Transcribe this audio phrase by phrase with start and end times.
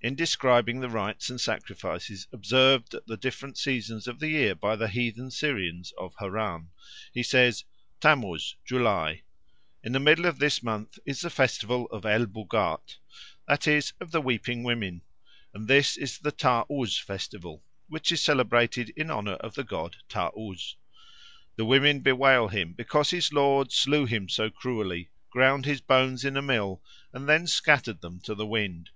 [0.00, 4.76] In describing the rites and sacrifices observed at the different seasons of the year by
[4.76, 6.70] the heathen Syrians of Harran,
[7.12, 7.64] he says:
[8.00, 9.24] "Tammuz (July).
[9.84, 12.96] In the middle of this month is the festival of el Bûgât,
[13.46, 15.02] that is, of the weeping women,
[15.52, 19.96] and this is the Tâ uz festival, which is celebrated in honour of the god
[20.08, 20.76] Tâ uz.
[21.56, 26.38] The women bewail him, because his lord slew him so cruelly, ground his bones in
[26.38, 26.82] a mill,
[27.12, 28.88] and then scattered them to the wind.